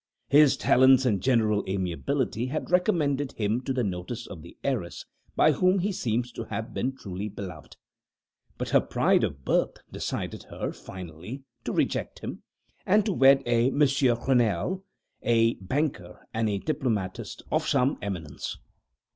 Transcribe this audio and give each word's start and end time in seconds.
His 0.29 0.57
talents 0.57 1.05
and 1.05 1.21
general 1.21 1.63
amiability 1.69 2.47
had 2.47 2.71
recommended 2.71 3.33
him 3.33 3.61
to 3.65 3.71
the 3.71 3.83
notice 3.83 4.25
of 4.25 4.41
the 4.41 4.57
heiress, 4.63 5.05
by 5.35 5.51
whom 5.51 5.77
he 5.77 5.91
seems 5.91 6.31
to 6.31 6.45
have 6.45 6.73
been 6.73 6.95
truly 6.95 7.29
beloved; 7.29 7.77
but 8.57 8.69
her 8.69 8.81
pride 8.81 9.23
of 9.23 9.45
birth 9.45 9.77
decided 9.91 10.41
her, 10.49 10.71
finally, 10.71 11.43
to 11.65 11.71
reject 11.71 12.17
him, 12.21 12.41
and 12.83 13.05
to 13.05 13.13
wed 13.13 13.43
a 13.45 13.69
Monsieur 13.69 14.15
Renelle, 14.15 14.83
a 15.21 15.53
banker 15.61 16.27
and 16.33 16.49
a 16.49 16.57
diplomatist 16.57 17.43
of 17.51 17.67
some 17.67 17.99
eminence. 18.01 18.57